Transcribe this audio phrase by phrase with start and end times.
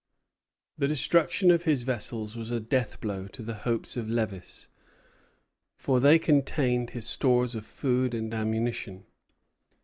[0.79, 4.65] The destruction of his vessels was a death blow to the hopes of Lévis,
[5.75, 9.05] for they contained his stores of food and ammunition.